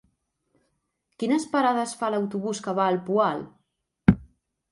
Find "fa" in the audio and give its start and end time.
2.01-2.09